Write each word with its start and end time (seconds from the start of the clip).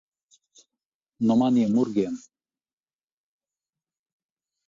No 1.31 1.35
maniem 1.41 1.75
murgiem. 1.75 2.15